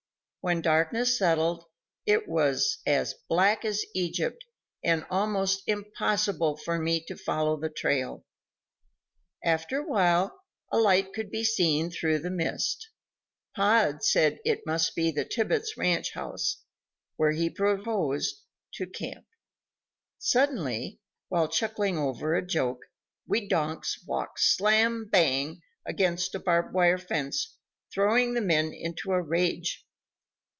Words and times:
When 0.43 0.59
darkness 0.61 1.19
settled, 1.19 1.65
it 2.03 2.27
was 2.27 2.79
as 2.87 3.13
black 3.29 3.63
as 3.63 3.85
Egypt 3.93 4.43
and 4.83 5.05
almost 5.07 5.61
impossible 5.67 6.57
for 6.57 6.79
me 6.79 7.05
to 7.09 7.15
follow 7.15 7.57
the 7.57 7.69
trail. 7.69 8.25
After 9.43 9.77
a 9.81 9.87
while 9.87 10.41
a 10.71 10.79
light 10.79 11.13
could 11.13 11.29
be 11.29 11.43
seen 11.43 11.91
through 11.91 12.21
the 12.23 12.31
mist; 12.31 12.89
Pod 13.55 14.03
said 14.03 14.39
it 14.43 14.65
must 14.65 14.95
be 14.95 15.11
the 15.11 15.25
Tibbits' 15.25 15.77
ranchhouse, 15.77 16.63
where 17.17 17.33
he 17.33 17.47
proposed 17.47 18.37
to 18.73 18.87
camp. 18.87 19.27
Suddenly, 20.17 20.99
wwhile 21.31 21.51
chuckling 21.51 21.99
over 21.99 22.33
a 22.33 22.43
joke, 22.43 22.79
we 23.27 23.47
donks 23.47 24.03
walked 24.07 24.39
slam 24.39 25.07
bang 25.07 25.61
against 25.85 26.33
a 26.33 26.39
barbed 26.39 26.73
wire 26.73 26.97
fence, 26.97 27.57
throwing 27.93 28.33
the 28.33 28.41
men 28.41 28.73
into 28.73 29.11
a 29.11 29.21
rage. 29.21 29.85